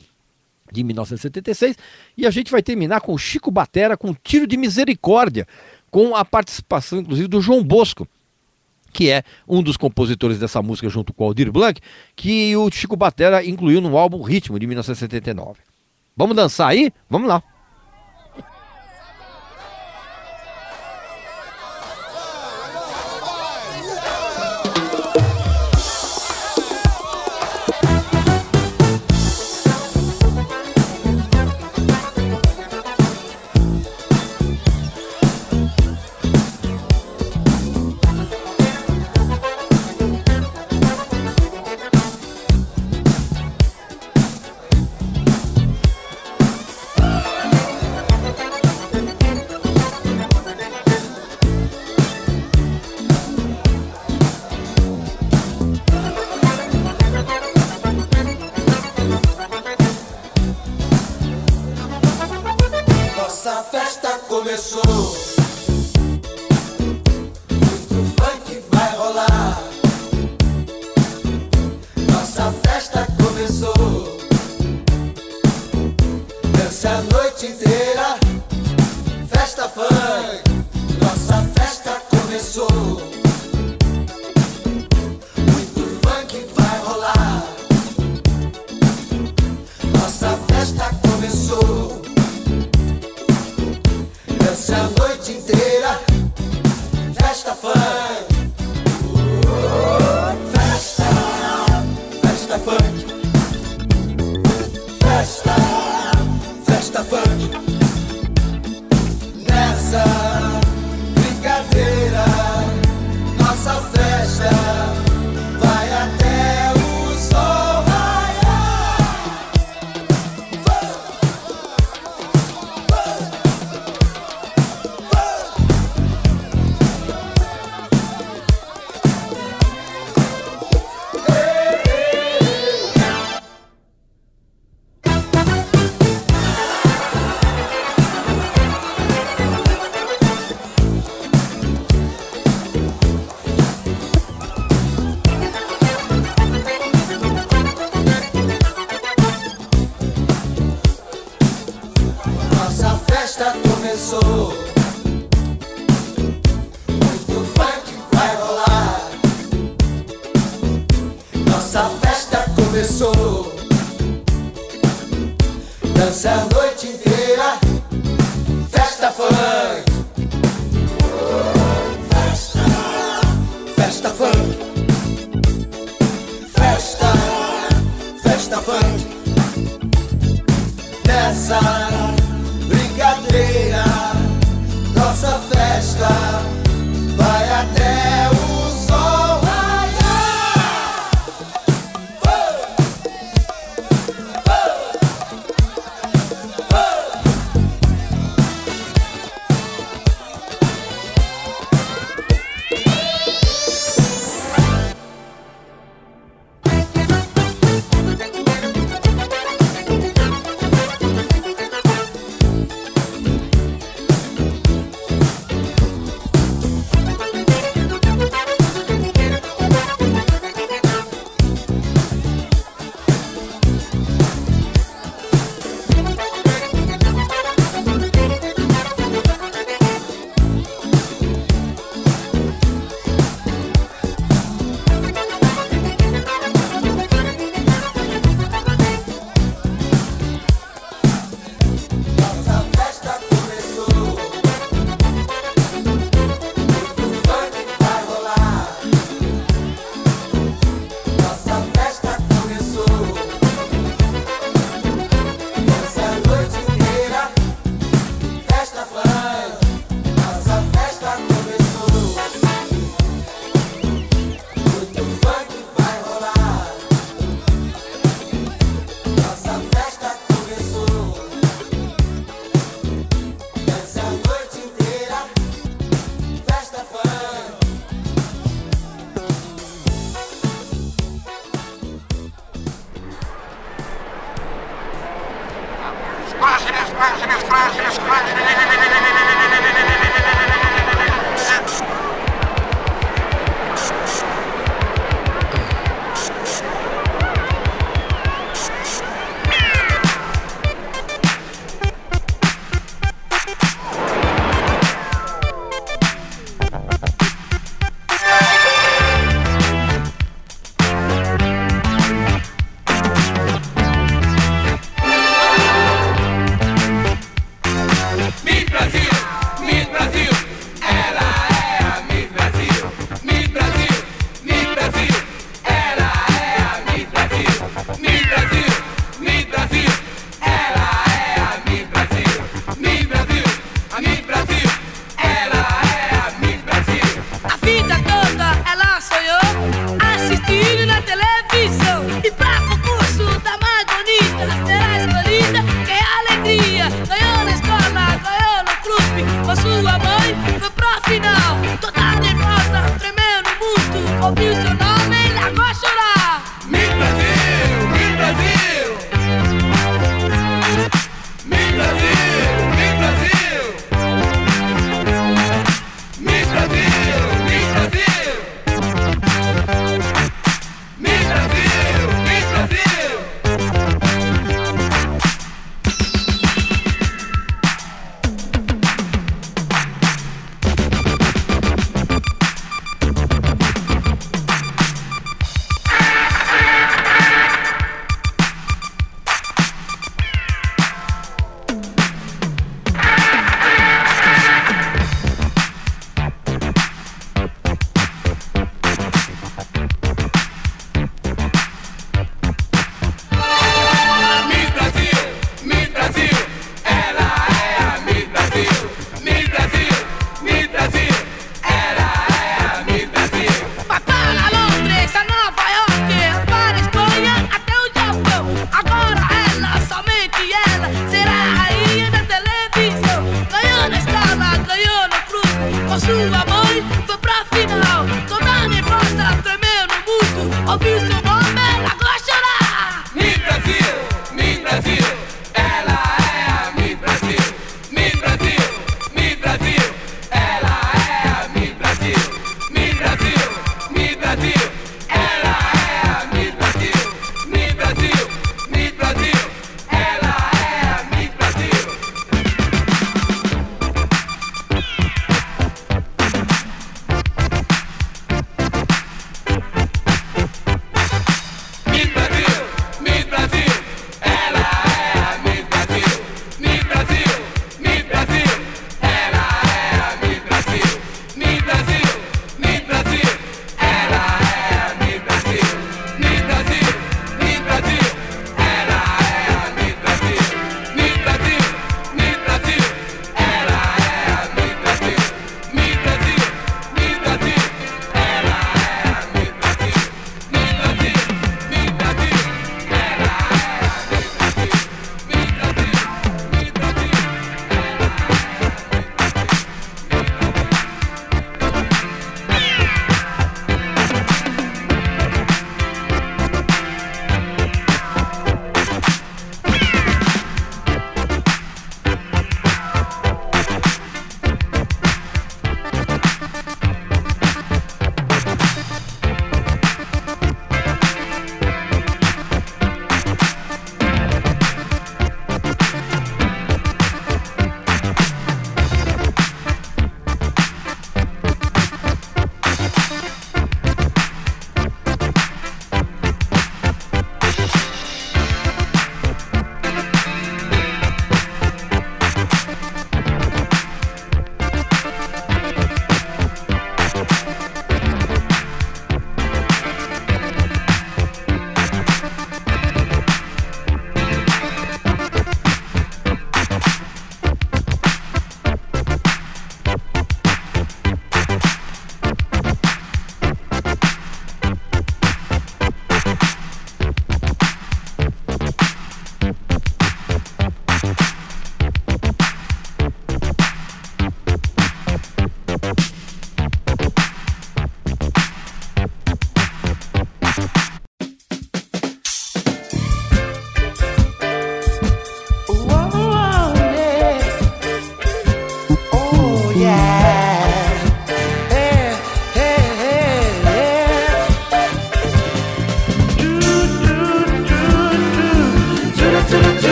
de 0.73 0.83
1976. 0.83 1.77
E 2.17 2.27
a 2.27 2.31
gente 2.31 2.51
vai 2.51 2.63
terminar 2.63 3.03
com 3.03 3.19
Chico 3.19 3.51
Batera 3.51 3.99
com 3.99 4.15
Tiro 4.15 4.47
de 4.47 4.57
Misericórdia, 4.57 5.47
com 5.91 6.17
a 6.17 6.25
participação, 6.25 7.01
inclusive, 7.01 7.29
do 7.29 7.43
João 7.43 7.63
Bosco 7.63 8.09
que 8.95 9.11
é 9.11 9.25
um 9.47 9.63
dos 9.63 9.77
compositores 9.77 10.39
dessa 10.39 10.63
música 10.63 10.89
junto 10.89 11.13
com 11.13 11.25
o 11.25 11.27
Aldir 11.27 11.53
Blanc, 11.53 11.79
que 12.15 12.57
o 12.57 12.71
Chico 12.71 12.97
Batera 12.97 13.45
incluiu 13.45 13.83
no 13.83 13.99
álbum 13.99 14.23
Ritmo 14.23 14.59
de 14.59 14.67
1979. 14.67 15.61
Vamos 16.17 16.35
dançar 16.35 16.69
aí? 16.69 16.91
Vamos 17.11 17.29
lá. 17.29 17.43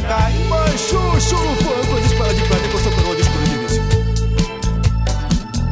e 0.00 0.02
cacai. 0.02 0.32
Mas 0.48 0.80
chuchu 0.80 1.36
foram 1.62 1.84
coisas 1.86 2.12
para 2.14 2.34
de 2.34 2.42
prata 2.42 2.68
com 2.68 2.90
coroa 2.90 3.16
de 3.16 3.22
escuro 3.22 3.44
de 3.44 3.58
vício. 3.58 3.82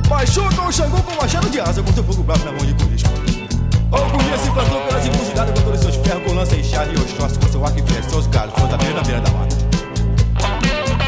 Mas 0.09 0.31
chuca 0.31 0.89
o 0.89 1.03
com 1.03 1.20
machado 1.20 1.51
de 1.51 1.61
asa 1.61 1.83
com 1.83 1.93
seu 1.93 2.05
fogo 2.05 2.22
bravo 2.22 2.45
na 2.45 2.53
mão 2.53 2.64
de 2.64 2.74
curisco. 2.74 3.11
Algum 3.91 4.18
se 4.18 4.51
plantou 4.51 4.81
pelas 4.83 5.07
encruzilhadas 5.07 5.59
com 5.59 5.64
todos 5.64 5.81
seus 5.81 5.97
ferros 5.97 6.22
com 6.24 6.35
lança 6.35 6.57
inchada 6.57 6.93
e 6.93 7.01
Oxóssi 7.01 7.39
com 7.39 7.49
seu 7.49 7.64
arco 7.64 7.79
e 7.79 7.83
flecha, 7.83 8.11
seus 8.11 8.26
galhos, 8.26 8.55
suas 8.55 8.72
abelhas 8.72 8.95
na 8.95 9.03
beira 9.03 9.20
da 9.20 9.31
mata. 9.31 9.57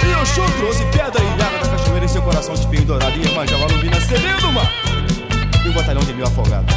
E 0.07 0.23
o 0.23 0.27
show 0.27 0.47
trouxe 0.59 0.85
pedra 0.87 1.23
e 1.23 1.43
água 1.43 1.59
da 1.59 1.77
cachoeira 1.77 2.05
em 2.05 2.09
seu 2.09 2.23
coração 2.23 2.55
de 2.55 2.61
espinho 2.61 2.85
dourado 2.85 3.17
e 3.17 3.27
Iemanjá 3.27 3.57
alumina 3.57 4.01
sereno 4.01 4.49
o 4.49 4.53
mar. 4.53 4.73
E 5.65 5.69
um 5.69 5.73
batalhão 5.75 6.03
de 6.03 6.15
mil 6.15 6.27
afogados. 6.27 6.75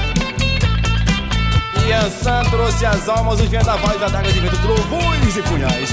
E 1.88 1.92
Ansan 1.92 2.44
trouxe 2.50 2.86
as 2.86 3.10
almas, 3.10 3.40
os 3.42 3.48
vendavais, 3.50 4.02
adagas 4.02 4.34
de 4.34 4.40
vento, 4.40 4.58
trovões 4.58 5.38
e 5.38 5.42
punhais. 5.42 5.90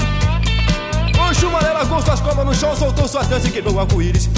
O 1.31 1.33
chumaré 1.33 1.71
largou 1.71 2.01
suas 2.01 2.19
cobras 2.19 2.45
no 2.45 2.53
chão, 2.53 2.75
soltou 2.75 3.07
sua 3.07 3.23
dança 3.23 3.47
e 3.47 3.51
quebrou 3.51 3.75
o 3.75 3.79
arco-íris. 3.79 4.29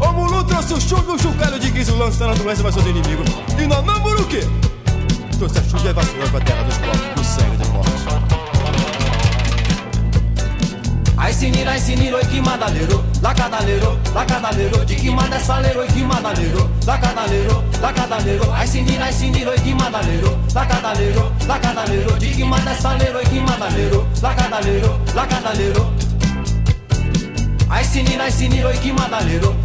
O 0.00 0.12
Mulu 0.12 0.42
trouxe 0.42 0.74
o 0.74 0.80
chumbo 0.80 1.12
o 1.12 1.18
chocalho 1.18 1.56
de 1.56 1.70
guiso, 1.70 1.96
lançando 1.96 2.32
a 2.32 2.34
doença 2.34 2.62
para 2.62 2.72
seus 2.72 2.84
inimigos. 2.84 3.28
E 3.56 3.64
Nanamuru 3.64 4.22
o 4.22 4.26
quê? 4.26 4.40
Trouxe 5.38 5.60
a 5.60 5.62
chuva 5.62 5.86
e 5.86 5.88
a 5.90 5.92
vassoura 5.92 6.28
pra 6.30 6.40
terra 6.40 6.64
dos 6.64 6.76
povos, 6.78 7.00
do 7.14 7.24
sangue 7.24 7.56
dos 7.58 7.68
mortos. 7.68 7.92
Ai 11.16 11.32
sinira, 11.32 11.70
ai 11.70 12.12
oi 12.12 12.24
que 12.24 12.40
madaleiro, 12.40 13.04
cadaleiro, 14.26 14.84
de 14.84 14.96
que 14.96 15.08
manda 15.08 15.38
saleiro, 15.38 15.78
oi 15.78 15.86
que 15.86 16.02
madaleiro, 16.02 16.68
lá 16.84 16.98
cadaleiro, 16.98 17.64
lá 17.80 17.92
cadaleiro, 17.92 18.52
ai 18.52 18.66
sinira, 18.66 19.04
ai 19.04 19.12
lá 20.52 20.66
cadaleiro, 20.66 21.32
lá 21.46 21.58
cadaleiro, 21.60 22.18
de 22.18 22.30
que 22.30 22.42
manda 22.42 22.74
saleiro, 22.74 23.18
oi 23.18 23.24
que 23.24 23.38
madaleiro, 23.38 24.08
lá 24.20 24.34
cadaleiro, 24.34 25.00
lá 25.14 25.24
cadaleiro. 25.24 25.92
Ai 27.70 27.84
sinira, 27.84 28.24
ai 28.24 28.32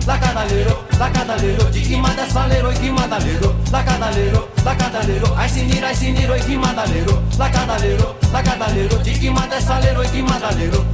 lá 0.06 0.18
cadaleiro, 0.20 0.78
lá 1.00 1.10
cadaleiro, 1.10 1.72
de 1.72 1.82
que 1.82 1.98
manda 1.98 2.26
saleiro, 2.28 2.68
oi 2.68 2.76
que 2.76 2.92
madaleiro, 2.92 3.56
lá 3.72 3.84
cadaleiro, 3.84 4.48
lá 4.64 4.76
cadaleiro, 4.76 5.34
ai 5.36 5.50
sinira, 5.50 5.88
ai 5.88 5.96
sinira, 5.96 6.34
oi 6.34 6.40
que 6.40 6.56
madaleiro, 6.56 7.24
lá 7.38 7.50
cadaleiro, 7.50 8.16
lá 8.32 8.44
cadaleiro, 8.44 8.98
de 9.00 9.12
que 9.12 9.30
manda 9.32 9.60
saleiro, 9.60 10.00
oi 10.00 10.08
que 10.08 10.22
madaleiro, 10.22 10.86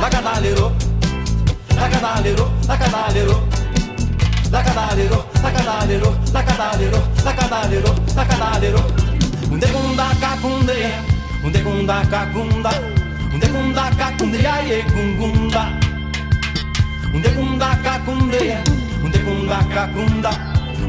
lá 0.00 0.08
cadaleiro, 0.10 0.72
lá 1.74 1.88
cadaleiro, 1.88 2.52
lá 2.68 2.76
cadaleiro, 2.76 2.76
lá 2.76 2.76
cadaleiro, 2.76 3.36
lá 3.38 3.56
cadaleiro. 3.56 4.26
La 4.52 4.62
cadalero, 4.62 5.26
la 5.42 5.50
cadalero, 5.52 6.16
la 6.32 6.42
cadalero, 6.44 7.02
la 7.24 7.32
cadalero, 7.34 7.94
la 8.14 8.24
cadalero. 8.24 8.86
Unde 9.50 9.66
gunda 9.66 10.06
cacunde, 10.20 10.94
unde 11.44 11.62
gunda 11.62 12.02
cacunda, 12.08 12.70
unde 13.34 13.46
gunda 13.48 13.90
cacunde, 13.98 14.46
aye 14.46 14.82
gungunda. 14.82 15.78
Unde 17.12 17.28
gunda 17.30 17.76
cacunde, 17.82 18.58
unde 19.02 19.18
gunda 19.18 19.58
cacunda, 19.74 20.30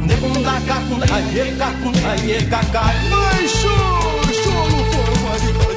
unde 0.02 0.16
gunda 0.16 0.62
cacunda, 0.68 1.06
aye 1.16 1.56
cacunda, 1.58 2.12
aye 2.12 2.46
cacai. 2.46 2.96
Mas 3.10 3.52
chuchu 3.52 4.52
não 4.52 4.86
foram 4.92 5.18
mais 5.28 5.77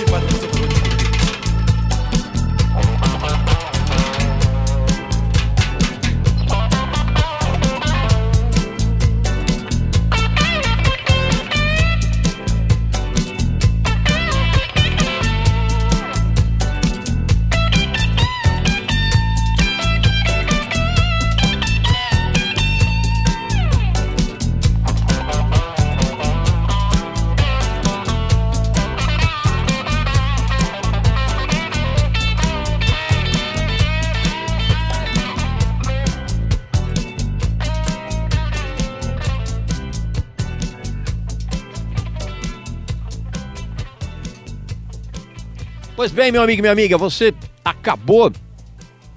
bem, 46.20 46.30
meu 46.30 46.42
amigo 46.42 46.58
e 46.58 46.60
minha 46.60 46.72
amiga, 46.72 46.98
você 46.98 47.32
acabou 47.64 48.30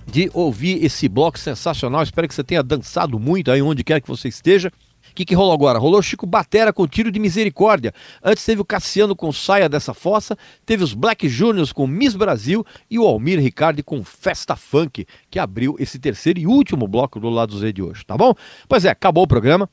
de 0.07 0.31
ouvir 0.33 0.85
esse 0.85 1.09
bloco 1.09 1.37
sensacional. 1.37 2.01
Espero 2.01 2.29
que 2.29 2.33
você 2.33 2.45
tenha 2.45 2.63
dançado 2.63 3.19
muito 3.19 3.51
aí 3.51 3.61
onde 3.61 3.83
quer 3.83 3.99
que 3.99 4.07
você 4.07 4.29
esteja. 4.29 4.69
O 5.11 5.13
que, 5.13 5.25
que 5.25 5.35
rolou 5.35 5.51
agora? 5.51 5.77
Rolou 5.77 6.01
Chico 6.01 6.25
Batera 6.25 6.71
com 6.71 6.87
Tiro 6.87 7.11
de 7.11 7.19
Misericórdia. 7.19 7.93
Antes 8.23 8.45
teve 8.45 8.61
o 8.61 8.65
Cassiano 8.65 9.17
com 9.17 9.33
Saia 9.33 9.67
dessa 9.67 9.93
Fossa, 9.93 10.37
teve 10.65 10.81
os 10.81 10.93
Black 10.93 11.27
Juniors 11.27 11.73
com 11.73 11.85
Miss 11.85 12.15
Brasil 12.15 12.65
e 12.89 12.97
o 12.97 13.05
Almir 13.05 13.37
Ricardo 13.37 13.83
com 13.83 14.01
Festa 14.01 14.55
Funk, 14.55 15.05
que 15.29 15.39
abriu 15.39 15.75
esse 15.79 15.99
terceiro 15.99 16.39
e 16.39 16.47
último 16.47 16.87
bloco 16.87 17.19
do 17.19 17.29
Lado 17.29 17.59
Z 17.59 17.73
de 17.73 17.81
hoje, 17.81 18.05
tá 18.05 18.15
bom? 18.15 18.33
Pois 18.65 18.85
é, 18.85 18.89
acabou 18.89 19.25
o 19.25 19.27
programa. 19.27 19.69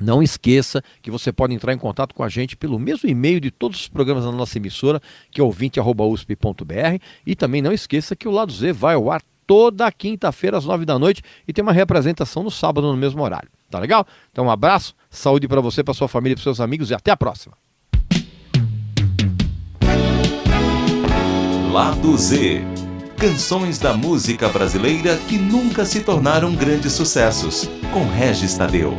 Não 0.00 0.22
esqueça 0.22 0.82
que 1.00 1.10
você 1.10 1.32
pode 1.32 1.54
entrar 1.54 1.72
em 1.72 1.78
contato 1.78 2.14
com 2.14 2.22
a 2.22 2.28
gente 2.28 2.56
pelo 2.56 2.78
mesmo 2.78 3.08
e-mail 3.08 3.40
de 3.40 3.50
todos 3.50 3.80
os 3.80 3.88
programas 3.88 4.24
da 4.24 4.32
nossa 4.32 4.58
emissora, 4.58 5.00
que 5.30 5.40
é 5.40 5.44
ouvinte.usp.br. 5.44 7.02
E 7.26 7.34
também 7.34 7.62
não 7.62 7.72
esqueça 7.72 8.14
que 8.14 8.28
o 8.28 8.30
Lado 8.30 8.52
Z 8.52 8.72
vai 8.72 8.94
ao 8.94 9.10
ar 9.10 9.22
toda 9.46 9.90
quinta-feira 9.92 10.58
às 10.58 10.64
nove 10.64 10.84
da 10.84 10.98
noite 10.98 11.22
e 11.46 11.52
tem 11.52 11.62
uma 11.62 11.72
representação 11.72 12.42
no 12.42 12.50
sábado 12.50 12.86
no 12.86 12.96
mesmo 12.96 13.22
horário. 13.22 13.48
Tá 13.70 13.78
legal? 13.78 14.06
Então 14.32 14.46
um 14.46 14.50
abraço, 14.50 14.94
saúde 15.08 15.48
para 15.48 15.60
você, 15.60 15.82
para 15.82 15.94
sua 15.94 16.08
família, 16.08 16.36
para 16.36 16.42
seus 16.42 16.60
amigos 16.60 16.90
e 16.90 16.94
até 16.94 17.10
a 17.10 17.16
próxima. 17.16 17.56
Lado 21.72 22.16
Z. 22.16 22.62
Canções 23.16 23.78
da 23.78 23.94
música 23.94 24.48
brasileira 24.48 25.16
que 25.28 25.38
nunca 25.38 25.84
se 25.84 26.00
tornaram 26.00 26.54
grandes 26.54 26.92
sucessos. 26.92 27.68
Com 27.92 28.06
Regis 28.06 28.54
Tadeu. 28.54 28.94